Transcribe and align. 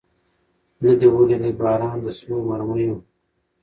نه 0.83 0.91
دي 0.99 1.07
ولیدی 1.13 1.51
باران 1.59 1.97
د 2.05 2.07
سرو 2.17 2.37
مرمیو 2.47 2.95